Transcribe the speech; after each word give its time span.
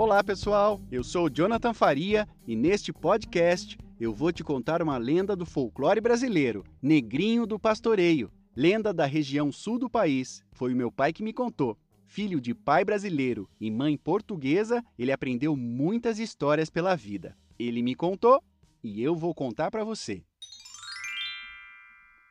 Olá, 0.00 0.22
pessoal. 0.22 0.80
Eu 0.92 1.02
sou 1.02 1.28
Jonathan 1.28 1.74
Faria 1.74 2.28
e 2.46 2.54
neste 2.54 2.92
podcast 2.92 3.76
eu 3.98 4.14
vou 4.14 4.30
te 4.30 4.44
contar 4.44 4.80
uma 4.80 4.96
lenda 4.96 5.34
do 5.34 5.44
folclore 5.44 6.00
brasileiro, 6.00 6.62
Negrinho 6.80 7.44
do 7.44 7.58
Pastoreio. 7.58 8.30
Lenda 8.54 8.94
da 8.94 9.06
região 9.06 9.50
sul 9.50 9.76
do 9.76 9.90
país. 9.90 10.44
Foi 10.52 10.72
o 10.72 10.76
meu 10.76 10.92
pai 10.92 11.12
que 11.12 11.20
me 11.20 11.32
contou. 11.32 11.76
Filho 12.06 12.40
de 12.40 12.54
pai 12.54 12.84
brasileiro 12.84 13.50
e 13.60 13.72
mãe 13.72 13.96
portuguesa, 13.96 14.84
ele 14.96 15.10
aprendeu 15.10 15.56
muitas 15.56 16.20
histórias 16.20 16.70
pela 16.70 16.94
vida. 16.94 17.36
Ele 17.58 17.82
me 17.82 17.96
contou 17.96 18.40
e 18.84 19.02
eu 19.02 19.16
vou 19.16 19.34
contar 19.34 19.68
para 19.68 19.82
você. 19.82 20.22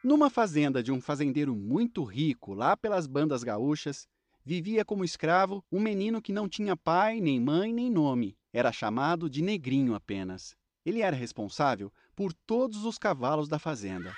Numa 0.02 0.30
fazenda 0.30 0.82
de 0.82 0.90
um 0.90 1.02
fazendeiro 1.02 1.54
muito 1.54 2.06
rico, 2.06 2.54
lá 2.54 2.78
pelas 2.78 3.06
bandas 3.08 3.44
gaúchas, 3.44 4.08
vivia 4.48 4.86
como 4.86 5.04
escravo 5.04 5.62
um 5.70 5.78
menino 5.78 6.22
que 6.22 6.32
não 6.32 6.48
tinha 6.48 6.78
pai, 6.78 7.20
nem 7.20 7.38
mãe, 7.38 7.74
nem 7.74 7.92
nome. 7.92 8.38
Era 8.54 8.72
chamado 8.72 9.30
de 9.30 9.42
Negrinho 9.42 9.94
apenas. 9.94 10.56
Ele 10.86 11.02
era 11.02 11.14
responsável 11.14 11.92
por 12.16 12.32
todos 12.32 12.86
os 12.86 12.98
cavalos 12.98 13.50
da 13.50 13.60
fazenda. 13.60 14.16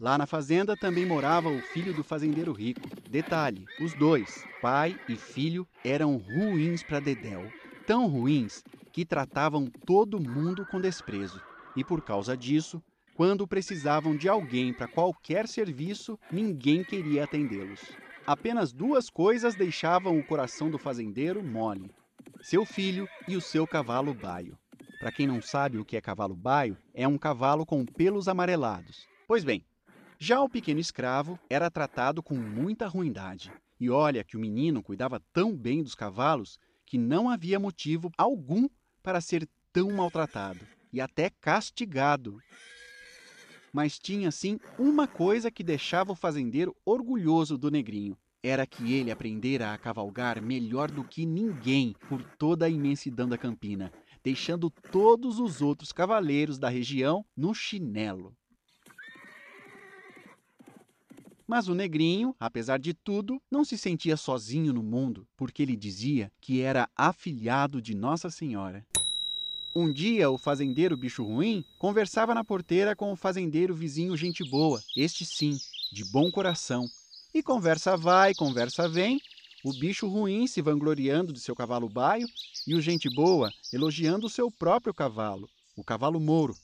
Lá 0.00 0.18
na 0.18 0.26
fazenda 0.26 0.76
também 0.76 1.06
morava 1.06 1.48
o 1.48 1.62
filho 1.62 1.94
do 1.94 2.02
fazendeiro 2.02 2.50
rico. 2.52 2.80
Detalhe: 3.08 3.64
os 3.80 3.94
dois, 3.94 4.44
pai 4.60 4.98
e 5.08 5.14
filho, 5.14 5.68
eram 5.84 6.16
ruins 6.16 6.82
para 6.82 6.98
Dedéu. 6.98 7.48
Tão 7.86 8.08
ruins 8.08 8.64
que 8.92 9.06
tratavam 9.06 9.70
todo 9.86 10.18
mundo 10.18 10.66
com 10.66 10.80
desprezo. 10.80 11.40
E 11.76 11.84
por 11.84 12.02
causa 12.02 12.36
disso, 12.36 12.82
quando 13.16 13.48
precisavam 13.48 14.14
de 14.14 14.28
alguém 14.28 14.74
para 14.74 14.86
qualquer 14.86 15.48
serviço, 15.48 16.18
ninguém 16.30 16.84
queria 16.84 17.24
atendê-los. 17.24 17.80
Apenas 18.26 18.72
duas 18.72 19.08
coisas 19.08 19.54
deixavam 19.54 20.18
o 20.18 20.22
coração 20.22 20.70
do 20.70 20.78
fazendeiro 20.78 21.42
mole: 21.42 21.90
seu 22.42 22.66
filho 22.66 23.08
e 23.26 23.34
o 23.34 23.40
seu 23.40 23.66
cavalo 23.66 24.12
baio. 24.12 24.58
Para 25.00 25.10
quem 25.10 25.26
não 25.26 25.40
sabe 25.40 25.78
o 25.78 25.84
que 25.84 25.96
é 25.96 26.00
cavalo 26.00 26.36
baio, 26.36 26.76
é 26.92 27.08
um 27.08 27.16
cavalo 27.16 27.64
com 27.64 27.86
pelos 27.86 28.28
amarelados. 28.28 29.08
Pois 29.26 29.42
bem, 29.42 29.64
já 30.18 30.40
o 30.42 30.48
pequeno 30.48 30.80
escravo 30.80 31.38
era 31.48 31.70
tratado 31.70 32.22
com 32.22 32.34
muita 32.34 32.86
ruindade. 32.86 33.50
E 33.80 33.88
olha 33.88 34.24
que 34.24 34.36
o 34.36 34.40
menino 34.40 34.82
cuidava 34.82 35.22
tão 35.32 35.56
bem 35.56 35.82
dos 35.82 35.94
cavalos 35.94 36.58
que 36.84 36.98
não 36.98 37.30
havia 37.30 37.58
motivo 37.58 38.10
algum 38.16 38.68
para 39.02 39.20
ser 39.20 39.48
tão 39.72 39.90
maltratado 39.90 40.60
e 40.92 41.00
até 41.00 41.30
castigado. 41.30 42.40
Mas 43.76 43.98
tinha 43.98 44.30
sim 44.30 44.58
uma 44.78 45.06
coisa 45.06 45.50
que 45.50 45.62
deixava 45.62 46.10
o 46.10 46.16
fazendeiro 46.16 46.74
orgulhoso 46.82 47.58
do 47.58 47.70
negrinho. 47.70 48.16
Era 48.42 48.66
que 48.66 48.94
ele 48.94 49.10
aprendera 49.10 49.74
a 49.74 49.76
cavalgar 49.76 50.40
melhor 50.40 50.90
do 50.90 51.04
que 51.04 51.26
ninguém 51.26 51.94
por 52.08 52.22
toda 52.38 52.64
a 52.64 52.70
imensidão 52.70 53.28
da 53.28 53.36
campina, 53.36 53.92
deixando 54.24 54.70
todos 54.70 55.38
os 55.38 55.60
outros 55.60 55.92
cavaleiros 55.92 56.58
da 56.58 56.70
região 56.70 57.22
no 57.36 57.54
chinelo. 57.54 58.34
Mas 61.46 61.68
o 61.68 61.74
negrinho, 61.74 62.34
apesar 62.40 62.78
de 62.78 62.94
tudo, 62.94 63.38
não 63.50 63.62
se 63.62 63.76
sentia 63.76 64.16
sozinho 64.16 64.72
no 64.72 64.82
mundo, 64.82 65.28
porque 65.36 65.62
ele 65.62 65.76
dizia 65.76 66.32
que 66.40 66.62
era 66.62 66.88
afilhado 66.96 67.82
de 67.82 67.94
Nossa 67.94 68.30
Senhora. 68.30 68.86
Um 69.78 69.92
dia, 69.92 70.30
o 70.30 70.38
fazendeiro 70.38 70.96
bicho 70.96 71.22
ruim 71.22 71.62
conversava 71.78 72.34
na 72.34 72.42
porteira 72.42 72.96
com 72.96 73.12
o 73.12 73.16
fazendeiro 73.16 73.74
vizinho 73.74 74.16
gente 74.16 74.42
boa, 74.42 74.82
este 74.96 75.22
sim, 75.26 75.54
de 75.92 76.02
bom 76.02 76.30
coração. 76.30 76.88
E 77.34 77.42
conversa 77.42 77.94
vai, 77.94 78.32
conversa 78.32 78.88
vem, 78.88 79.20
o 79.62 79.74
bicho 79.74 80.08
ruim 80.08 80.46
se 80.46 80.62
vangloriando 80.62 81.30
de 81.30 81.40
seu 81.40 81.54
cavalo 81.54 81.90
baio 81.90 82.26
e 82.66 82.74
o 82.74 82.80
gente 82.80 83.10
boa 83.14 83.52
elogiando 83.70 84.28
o 84.28 84.30
seu 84.30 84.50
próprio 84.50 84.94
cavalo, 84.94 85.46
o 85.76 85.84
cavalo 85.84 86.18
mouro. 86.18 86.56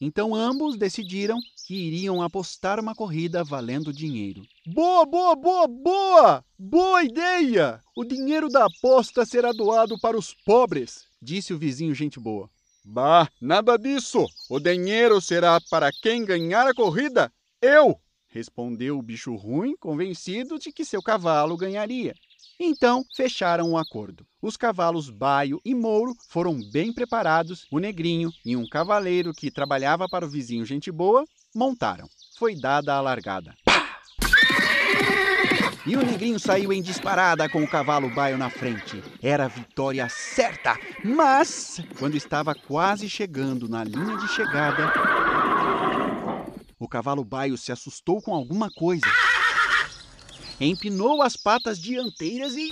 Então 0.00 0.34
ambos 0.34 0.78
decidiram 0.78 1.38
que 1.66 1.74
iriam 1.74 2.22
apostar 2.22 2.78
uma 2.78 2.94
corrida 2.94 3.42
valendo 3.42 3.92
dinheiro. 3.92 4.42
Boa, 4.64 5.04
boa, 5.04 5.34
boa, 5.34 5.66
boa! 5.66 6.44
Boa 6.56 7.02
ideia! 7.02 7.80
O 7.96 8.04
dinheiro 8.04 8.48
da 8.48 8.66
aposta 8.66 9.26
será 9.26 9.50
doado 9.50 9.98
para 9.98 10.16
os 10.16 10.32
pobres, 10.32 11.06
disse 11.20 11.52
o 11.52 11.58
vizinho 11.58 11.92
gente 11.92 12.20
boa. 12.20 12.48
Bah, 12.84 13.28
nada 13.40 13.76
disso! 13.76 14.24
O 14.48 14.60
dinheiro 14.60 15.20
será 15.20 15.60
para 15.68 15.90
quem 15.90 16.24
ganhar 16.24 16.68
a 16.68 16.74
corrida? 16.74 17.32
Eu! 17.60 18.00
respondeu 18.28 18.96
o 18.98 19.02
bicho 19.02 19.34
ruim, 19.34 19.74
convencido 19.80 20.60
de 20.60 20.70
que 20.70 20.84
seu 20.84 21.02
cavalo 21.02 21.56
ganharia. 21.56 22.14
Então 22.58 23.04
fecharam 23.14 23.70
um 23.70 23.76
acordo. 23.76 24.26
Os 24.40 24.56
cavalos 24.56 25.10
Baio 25.10 25.60
e 25.64 25.74
Mouro 25.74 26.14
foram 26.28 26.58
bem 26.70 26.92
preparados, 26.92 27.66
o 27.70 27.78
Negrinho 27.78 28.32
e 28.44 28.56
um 28.56 28.66
cavaleiro 28.66 29.34
que 29.34 29.50
trabalhava 29.50 30.08
para 30.08 30.24
o 30.24 30.30
vizinho 30.30 30.64
Gente 30.64 30.90
Boa 30.90 31.24
montaram. 31.54 32.08
Foi 32.38 32.54
dada 32.54 32.94
a 32.94 33.00
largada. 33.00 33.54
E 35.86 35.96
o 35.96 36.04
negrinho 36.04 36.40
saiu 36.40 36.72
em 36.72 36.82
disparada 36.82 37.48
com 37.48 37.62
o 37.62 37.68
cavalo 37.68 38.12
baio 38.12 38.36
na 38.36 38.50
frente. 38.50 39.00
Era 39.22 39.44
a 39.44 39.48
vitória 39.48 40.08
certa, 40.08 40.76
mas 41.04 41.80
quando 41.96 42.16
estava 42.16 42.56
quase 42.56 43.08
chegando 43.08 43.68
na 43.68 43.84
linha 43.84 44.16
de 44.16 44.26
chegada, 44.26 44.92
o 46.76 46.88
cavalo 46.88 47.24
baio 47.24 47.56
se 47.56 47.70
assustou 47.70 48.20
com 48.20 48.34
alguma 48.34 48.68
coisa. 48.68 49.06
Empinou 50.60 51.22
as 51.22 51.36
patas 51.36 51.78
dianteiras 51.78 52.54
e. 52.56 52.70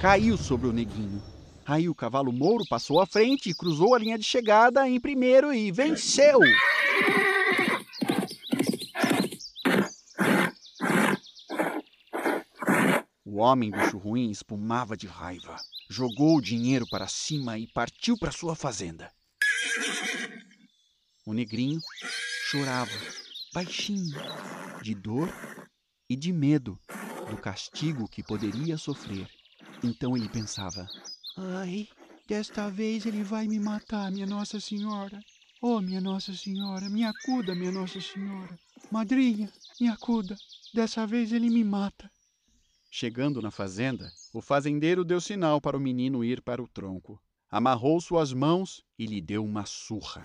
caiu 0.00 0.36
sobre 0.36 0.68
o 0.68 0.72
neguinho. 0.72 1.22
Aí 1.64 1.88
o 1.88 1.94
cavalo 1.94 2.32
Mouro 2.32 2.64
passou 2.68 3.00
à 3.00 3.06
frente, 3.06 3.54
cruzou 3.54 3.94
a 3.94 3.98
linha 3.98 4.18
de 4.18 4.24
chegada 4.24 4.88
em 4.88 4.98
primeiro 4.98 5.52
e 5.52 5.70
venceu! 5.70 6.40
O 13.24 13.36
homem 13.36 13.70
bicho 13.70 13.98
ruim 13.98 14.30
espumava 14.30 14.96
de 14.96 15.06
raiva. 15.06 15.56
Jogou 15.88 16.36
o 16.36 16.42
dinheiro 16.42 16.86
para 16.90 17.06
cima 17.06 17.58
e 17.58 17.66
partiu 17.68 18.18
para 18.18 18.32
sua 18.32 18.56
fazenda. 18.56 19.12
O 21.24 21.32
negrinho 21.32 21.80
chorava, 22.50 22.90
baixinho, 23.52 24.16
de 24.82 24.94
dor 24.94 25.32
e 26.08 26.16
de 26.16 26.32
medo 26.32 26.78
do 27.30 27.36
castigo 27.36 28.08
que 28.08 28.22
poderia 28.22 28.76
sofrer. 28.76 29.28
Então 29.82 30.16
ele 30.16 30.28
pensava: 30.28 30.86
Ai, 31.36 31.88
desta 32.26 32.70
vez 32.70 33.06
ele 33.06 33.22
vai 33.22 33.46
me 33.46 33.58
matar, 33.58 34.10
minha 34.10 34.26
Nossa 34.26 34.60
Senhora. 34.60 35.20
Oh, 35.60 35.80
minha 35.80 36.00
Nossa 36.00 36.32
Senhora, 36.34 36.88
me 36.88 37.04
acuda, 37.04 37.54
minha 37.54 37.72
Nossa 37.72 38.00
Senhora. 38.00 38.58
Madrinha, 38.90 39.52
me 39.80 39.88
acuda. 39.88 40.36
Dessa 40.72 41.06
vez 41.06 41.32
ele 41.32 41.50
me 41.50 41.64
mata. 41.64 42.10
Chegando 42.90 43.42
na 43.42 43.50
fazenda, 43.50 44.10
o 44.32 44.40
fazendeiro 44.40 45.04
deu 45.04 45.20
sinal 45.20 45.60
para 45.60 45.76
o 45.76 45.80
menino 45.80 46.24
ir 46.24 46.40
para 46.40 46.62
o 46.62 46.68
tronco. 46.68 47.20
Amarrou 47.50 48.00
suas 48.00 48.32
mãos 48.32 48.82
e 48.98 49.06
lhe 49.06 49.20
deu 49.20 49.44
uma 49.44 49.64
surra. 49.66 50.24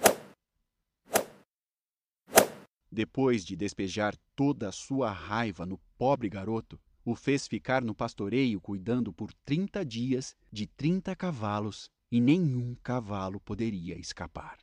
Depois 2.93 3.43
de 3.43 3.55
despejar 3.55 4.15
toda 4.35 4.69
a 4.69 4.71
sua 4.71 5.09
raiva 5.09 5.65
no 5.65 5.79
pobre 5.97 6.29
garoto, 6.29 6.79
o 7.03 7.15
fez 7.15 7.47
ficar 7.47 7.83
no 7.83 7.95
pastoreio 7.95 8.61
cuidando 8.61 9.11
por 9.11 9.33
trinta 9.43 9.83
dias 9.83 10.35
de 10.51 10.67
trinta 10.67 11.15
cavalos 11.15 11.89
e 12.11 12.21
nenhum 12.21 12.75
cavalo 12.83 13.39
poderia 13.39 13.97
escapar. 13.97 14.59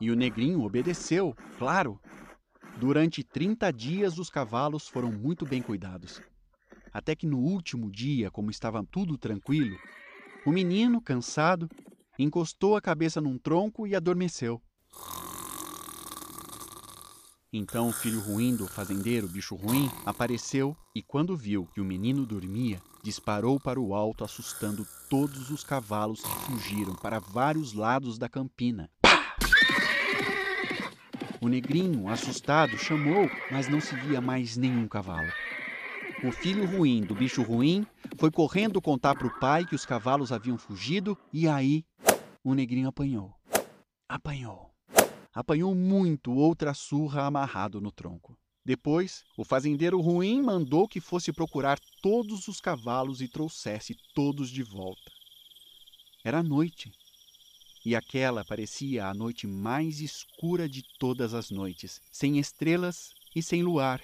E 0.00 0.08
o 0.08 0.14
negrinho 0.14 0.62
obedeceu, 0.62 1.34
claro. 1.58 2.00
Durante 2.78 3.24
trinta 3.24 3.72
dias 3.72 4.20
os 4.20 4.30
cavalos 4.30 4.86
foram 4.86 5.10
muito 5.10 5.44
bem 5.44 5.60
cuidados. 5.60 6.22
Até 6.92 7.16
que 7.16 7.26
no 7.26 7.38
último 7.38 7.90
dia, 7.90 8.30
como 8.30 8.52
estava 8.52 8.86
tudo 8.88 9.18
tranquilo, 9.18 9.76
o 10.46 10.52
menino, 10.52 11.00
cansado, 11.00 11.68
encostou 12.16 12.76
a 12.76 12.80
cabeça 12.80 13.20
num 13.20 13.36
tronco 13.36 13.84
e 13.84 13.96
adormeceu. 13.96 14.62
Então 17.54 17.90
o 17.90 17.92
filho 17.92 18.18
ruim 18.18 18.56
do 18.56 18.66
fazendeiro, 18.66 19.28
bicho 19.28 19.54
ruim, 19.54 19.90
apareceu 20.06 20.74
e, 20.94 21.02
quando 21.02 21.36
viu 21.36 21.68
que 21.74 21.82
o 21.82 21.84
menino 21.84 22.24
dormia, 22.24 22.80
disparou 23.02 23.60
para 23.60 23.78
o 23.78 23.94
alto, 23.94 24.24
assustando 24.24 24.86
todos 25.10 25.50
os 25.50 25.62
cavalos 25.62 26.22
que 26.22 26.34
fugiram 26.46 26.94
para 26.94 27.18
vários 27.18 27.74
lados 27.74 28.16
da 28.16 28.26
campina. 28.26 28.90
O 31.42 31.48
negrinho, 31.48 32.08
assustado, 32.08 32.78
chamou, 32.78 33.28
mas 33.50 33.68
não 33.68 33.82
se 33.82 33.94
via 33.96 34.20
mais 34.22 34.56
nenhum 34.56 34.88
cavalo. 34.88 35.30
O 36.24 36.32
filho 36.32 36.64
ruim 36.64 37.02
do 37.02 37.14
bicho 37.14 37.42
ruim 37.42 37.86
foi 38.16 38.30
correndo 38.30 38.80
contar 38.80 39.14
para 39.14 39.26
o 39.26 39.40
pai 39.40 39.66
que 39.66 39.74
os 39.74 39.84
cavalos 39.84 40.32
haviam 40.32 40.56
fugido 40.56 41.18
e 41.30 41.46
aí 41.46 41.84
o 42.42 42.54
negrinho 42.54 42.88
apanhou. 42.88 43.34
Apanhou 44.08 44.71
apanhou 45.34 45.74
muito 45.74 46.32
outra 46.32 46.74
surra 46.74 47.26
amarrado 47.26 47.80
no 47.80 47.90
tronco. 47.90 48.36
Depois, 48.64 49.24
o 49.36 49.44
fazendeiro 49.44 50.00
ruim 50.00 50.40
mandou 50.40 50.86
que 50.86 51.00
fosse 51.00 51.32
procurar 51.32 51.80
todos 52.00 52.46
os 52.46 52.60
cavalos 52.60 53.20
e 53.20 53.26
trouxesse 53.26 53.96
todos 54.14 54.50
de 54.50 54.62
volta. 54.62 55.10
Era 56.24 56.42
noite, 56.42 56.92
e 57.84 57.96
aquela 57.96 58.44
parecia 58.44 59.06
a 59.06 59.14
noite 59.14 59.46
mais 59.46 60.00
escura 60.00 60.68
de 60.68 60.84
todas 60.98 61.34
as 61.34 61.50
noites, 61.50 62.00
sem 62.12 62.38
estrelas 62.38 63.10
e 63.34 63.42
sem 63.42 63.62
luar. 63.62 64.00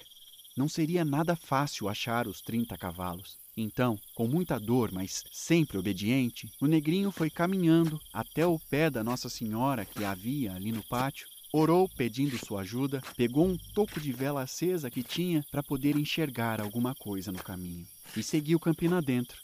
Não 0.57 0.67
seria 0.67 1.05
nada 1.05 1.35
fácil 1.35 1.87
achar 1.87 2.27
os 2.27 2.41
trinta 2.41 2.77
cavalos. 2.77 3.37
Então, 3.61 3.99
com 4.15 4.27
muita 4.27 4.59
dor, 4.59 4.91
mas 4.91 5.23
sempre 5.31 5.77
obediente, 5.77 6.49
o 6.61 6.65
negrinho 6.65 7.11
foi 7.11 7.29
caminhando 7.29 7.99
até 8.13 8.45
o 8.45 8.57
pé 8.57 8.89
da 8.89 9.03
Nossa 9.03 9.29
Senhora 9.29 9.85
que 9.85 10.03
havia 10.03 10.53
ali 10.53 10.71
no 10.71 10.83
pátio 10.83 11.27
Orou 11.51 11.89
pedindo 11.89 12.37
sua 12.37 12.61
ajuda, 12.61 13.01
pegou 13.17 13.47
um 13.47 13.57
toco 13.73 13.99
de 13.99 14.11
vela 14.11 14.43
acesa 14.43 14.89
que 14.91 15.01
tinha 15.01 15.43
para 15.49 15.63
poder 15.63 15.97
enxergar 15.97 16.61
alguma 16.61 16.93
coisa 16.93 17.31
no 17.31 17.39
caminho 17.39 17.87
e 18.15 18.21
seguiu 18.21 18.59
Campina 18.59 19.01
dentro. 19.01 19.41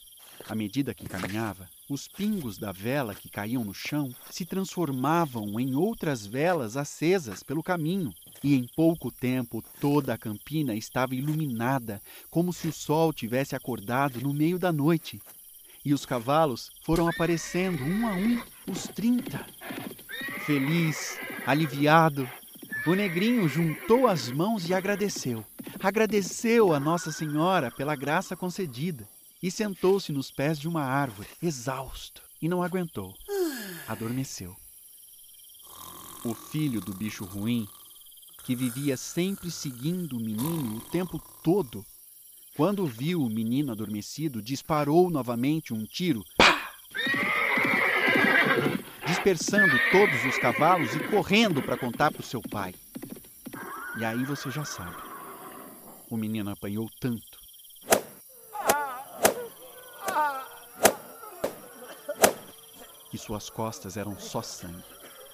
À 0.48 0.54
medida 0.54 0.94
que 0.94 1.08
caminhava, 1.08 1.68
os 1.88 2.08
pingos 2.08 2.58
da 2.58 2.72
vela 2.72 3.14
que 3.14 3.28
caíam 3.28 3.64
no 3.64 3.72
chão 3.72 4.12
se 4.30 4.44
transformavam 4.44 5.58
em 5.60 5.76
outras 5.76 6.26
velas 6.26 6.76
acesas 6.76 7.42
pelo 7.42 7.62
caminho, 7.62 8.12
e 8.42 8.56
em 8.56 8.66
pouco 8.74 9.10
tempo 9.10 9.62
toda 9.80 10.12
a 10.12 10.18
campina 10.18 10.74
estava 10.74 11.14
iluminada, 11.14 12.02
como 12.28 12.52
se 12.52 12.66
o 12.66 12.72
sol 12.72 13.12
tivesse 13.12 13.54
acordado 13.54 14.20
no 14.20 14.34
meio 14.34 14.58
da 14.58 14.72
noite. 14.72 15.20
E 15.84 15.94
os 15.94 16.04
cavalos 16.04 16.72
foram 16.84 17.06
aparecendo 17.06 17.84
um 17.84 18.06
a 18.06 18.14
um, 18.14 18.42
os 18.68 18.88
trinta. 18.88 19.46
Feliz, 20.44 21.16
aliviado, 21.46 22.28
o 22.84 22.94
negrinho 22.94 23.48
juntou 23.48 24.08
as 24.08 24.28
mãos 24.28 24.68
e 24.68 24.74
agradeceu. 24.74 25.44
Agradeceu 25.80 26.72
a 26.72 26.80
Nossa 26.80 27.12
Senhora 27.12 27.70
pela 27.70 27.94
graça 27.94 28.34
concedida 28.34 29.06
e 29.42 29.50
sentou-se 29.50 30.12
nos 30.12 30.30
pés 30.30 30.58
de 30.58 30.68
uma 30.68 30.82
árvore, 30.82 31.28
exausto, 31.42 32.22
e 32.40 32.48
não 32.48 32.62
aguentou. 32.62 33.14
Adormeceu. 33.86 34.56
O 36.24 36.34
filho 36.34 36.80
do 36.80 36.94
bicho 36.94 37.24
ruim, 37.24 37.66
que 38.44 38.54
vivia 38.54 38.96
sempre 38.96 39.50
seguindo 39.50 40.16
o 40.16 40.20
menino 40.20 40.78
o 40.78 40.80
tempo 40.90 41.20
todo, 41.42 41.84
quando 42.56 42.86
viu 42.86 43.22
o 43.22 43.30
menino 43.30 43.72
adormecido, 43.72 44.42
disparou 44.42 45.10
novamente 45.10 45.74
um 45.74 45.84
tiro 45.84 46.24
dispersando 49.26 49.76
todos 49.90 50.24
os 50.24 50.38
cavalos 50.38 50.94
e 50.94 51.00
correndo 51.08 51.60
para 51.60 51.76
contar 51.76 52.12
para 52.12 52.20
o 52.20 52.24
seu 52.24 52.40
pai. 52.40 52.74
E 53.98 54.04
aí 54.04 54.24
você 54.24 54.50
já 54.50 54.64
sabe. 54.64 54.96
O 56.08 56.16
menino 56.16 56.50
apanhou 56.50 56.88
tanto. 57.00 57.45
Que 63.16 63.22
suas 63.22 63.48
costas 63.48 63.96
eram 63.96 64.20
só 64.20 64.42
sangue. 64.42 64.84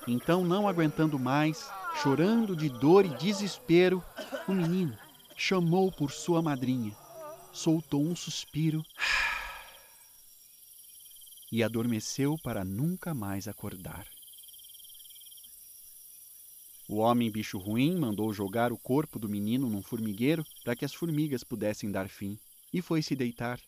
Então, 0.07 0.45
não 0.45 0.69
aguentando 0.69 1.19
mais, 1.19 1.69
chorando 2.01 2.55
de 2.55 2.69
dor 2.69 3.05
e 3.05 3.09
desespero, 3.17 4.01
o 4.47 4.53
menino 4.53 4.97
chamou 5.37 5.91
por 5.91 6.13
sua 6.13 6.41
madrinha, 6.41 6.97
soltou 7.53 8.01
um 8.01 8.15
suspiro 8.15 8.85
e 11.51 11.61
adormeceu 11.61 12.37
para 12.45 12.65
nunca 12.65 13.13
mais 13.13 13.49
acordar. 13.49 14.07
O 16.89 16.99
homem 16.99 17.33
bicho 17.33 17.59
ruim 17.59 17.99
mandou 17.99 18.33
jogar 18.33 18.73
o 18.73 18.79
corpo 18.79 19.19
do 19.19 19.29
menino 19.29 19.69
num 19.69 19.83
formigueiro 19.83 20.47
para 20.63 20.77
que 20.77 20.85
as 20.85 20.95
formigas 20.95 21.43
pudessem 21.43 21.91
dar 21.91 22.09
fim 22.09 22.39
e 22.73 22.81
foi 22.81 23.03
se 23.03 23.17
deitar. 23.17 23.59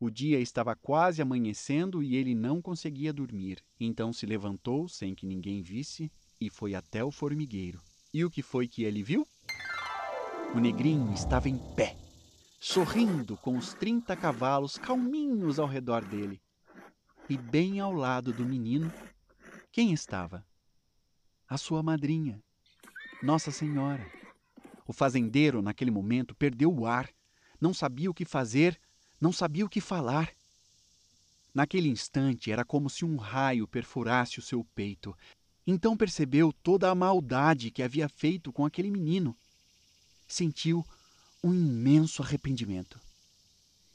O 0.00 0.10
dia 0.10 0.38
estava 0.38 0.76
quase 0.76 1.20
amanhecendo 1.20 2.02
e 2.02 2.16
ele 2.16 2.34
não 2.34 2.62
conseguia 2.62 3.12
dormir. 3.12 3.62
Então 3.80 4.12
se 4.12 4.26
levantou 4.26 4.88
sem 4.88 5.14
que 5.14 5.26
ninguém 5.26 5.62
visse 5.62 6.10
e 6.40 6.48
foi 6.48 6.74
até 6.74 7.04
o 7.04 7.10
formigueiro. 7.10 7.80
E 8.14 8.24
o 8.24 8.30
que 8.30 8.42
foi 8.42 8.68
que 8.68 8.84
ele 8.84 9.02
viu? 9.02 9.26
O 10.54 10.60
negrinho 10.60 11.12
estava 11.12 11.48
em 11.48 11.58
pé 11.74 11.96
sorrindo 12.60 13.36
com 13.36 13.56
os 13.56 13.72
trinta 13.72 14.16
cavalos 14.16 14.76
calminhos 14.76 15.58
ao 15.58 15.66
redor 15.66 16.04
dele. 16.04 16.40
E 17.28 17.36
bem 17.36 17.78
ao 17.78 17.92
lado 17.92 18.32
do 18.32 18.44
menino, 18.44 18.92
quem 19.70 19.92
estava? 19.92 20.44
A 21.48 21.56
sua 21.56 21.82
madrinha, 21.82 22.42
Nossa 23.22 23.50
Senhora. 23.50 24.04
O 24.86 24.92
fazendeiro, 24.92 25.62
naquele 25.62 25.90
momento, 25.90 26.34
perdeu 26.34 26.74
o 26.74 26.86
ar, 26.86 27.10
não 27.60 27.72
sabia 27.72 28.10
o 28.10 28.14
que 28.14 28.24
fazer, 28.24 28.80
não 29.20 29.32
sabia 29.32 29.64
o 29.64 29.68
que 29.68 29.80
falar. 29.80 30.32
Naquele 31.52 31.88
instante 31.88 32.52
era 32.52 32.64
como 32.64 32.88
se 32.88 33.04
um 33.04 33.16
raio 33.16 33.66
perfurasse 33.66 34.38
o 34.38 34.42
seu 34.42 34.64
peito. 34.74 35.16
Então 35.66 35.96
percebeu 35.96 36.52
toda 36.52 36.90
a 36.90 36.94
maldade 36.94 37.70
que 37.70 37.82
havia 37.82 38.08
feito 38.08 38.52
com 38.52 38.64
aquele 38.64 38.90
menino. 38.90 39.36
Sentiu 40.26 40.86
um 41.42 41.52
imenso 41.52 42.22
arrependimento. 42.22 43.00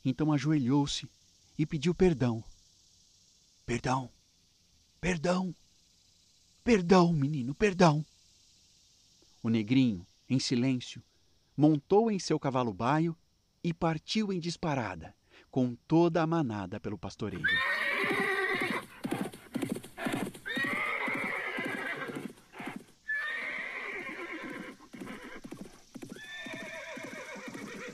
Então 0.04 0.32
ajoelhou-se 0.34 1.10
e 1.58 1.66
pediu 1.66 1.96
perdão. 1.96 2.44
Perdão, 3.66 4.12
perdão, 5.00 5.56
perdão, 6.64 7.14
menino, 7.14 7.56
perdão. 7.56 8.06
O 9.42 9.50
negrinho, 9.50 10.06
em 10.30 10.40
silêncio, 10.40 11.02
montou 11.56 12.12
em 12.12 12.20
seu 12.20 12.40
cavalo 12.40 12.74
baio 12.74 13.18
e 13.64 13.74
partiu 13.74 14.34
em 14.34 14.40
disparada, 14.40 15.16
com 15.50 15.76
toda 15.88 16.22
a 16.22 16.28
manada 16.28 16.80
pelo 16.80 16.98
pastoreio. 16.98 17.44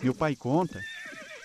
Meu 0.02 0.16
pai 0.16 0.36
conta 0.36 0.82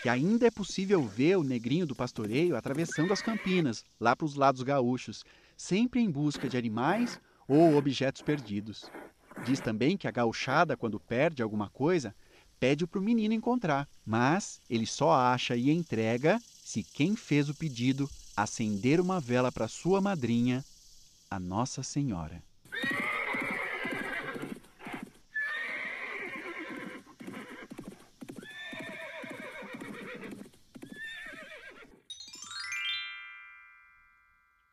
que 0.00 0.08
ainda 0.08 0.46
é 0.46 0.50
possível 0.50 1.02
ver 1.02 1.36
o 1.36 1.42
negrinho 1.42 1.86
do 1.86 1.94
pastoreio 1.94 2.56
atravessando 2.56 3.12
as 3.12 3.20
campinas, 3.20 3.84
lá 3.98 4.14
para 4.14 4.26
os 4.26 4.36
lados 4.36 4.62
gaúchos, 4.62 5.24
sempre 5.56 6.00
em 6.00 6.10
busca 6.10 6.48
de 6.48 6.56
animais 6.56 7.20
ou 7.48 7.74
objetos 7.74 8.22
perdidos. 8.22 8.90
Diz 9.44 9.60
também 9.60 9.96
que 9.96 10.06
a 10.06 10.10
gauchada, 10.10 10.76
quando 10.76 11.00
perde 11.00 11.42
alguma 11.42 11.68
coisa, 11.68 12.14
pede 12.58 12.86
para 12.86 12.98
o 12.98 13.02
menino 13.02 13.34
encontrar, 13.34 13.88
mas 14.04 14.60
ele 14.68 14.86
só 14.86 15.12
acha 15.12 15.56
e 15.56 15.70
entrega 15.70 16.40
se 16.62 16.82
quem 16.82 17.14
fez 17.14 17.48
o 17.48 17.54
pedido 17.54 18.08
acender 18.36 19.00
uma 19.00 19.20
vela 19.20 19.52
para 19.52 19.68
sua 19.68 20.00
madrinha, 20.00 20.64
a 21.30 21.38
Nossa 21.38 21.82
Senhora. 21.82 22.42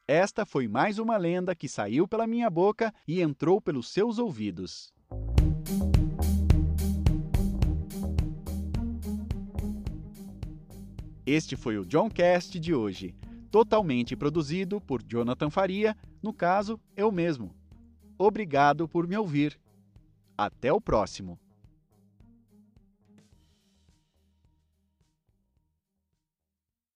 Esta 0.07 0.45
foi 0.45 0.67
mais 0.67 0.99
uma 0.99 1.15
lenda 1.15 1.55
que 1.55 1.69
saiu 1.69 2.05
pela 2.05 2.27
minha 2.27 2.49
boca 2.49 2.93
e 3.07 3.21
entrou 3.21 3.61
pelos 3.61 3.87
seus 3.87 4.19
ouvidos. 4.19 4.93
Este 11.25 11.55
foi 11.55 11.77
o 11.77 11.85
Johncast 11.85 12.59
de 12.59 12.73
hoje, 12.73 13.15
totalmente 13.51 14.15
produzido 14.15 14.81
por 14.81 15.03
Jonathan 15.03 15.51
Faria, 15.51 15.95
no 16.21 16.33
caso, 16.33 16.79
eu 16.95 17.11
mesmo. 17.11 17.53
Obrigado 18.17 18.87
por 18.87 19.07
me 19.07 19.15
ouvir. 19.15 19.59
Até 20.35 20.73
o 20.73 20.81
próximo! 20.81 21.39